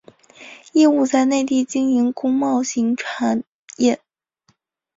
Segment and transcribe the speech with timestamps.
[0.73, 3.43] 业务在内地经营工贸型产
[3.77, 4.01] 业。